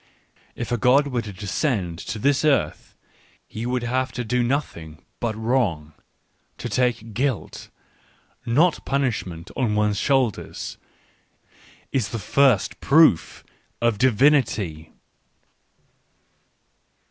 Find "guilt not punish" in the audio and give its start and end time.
7.13-9.27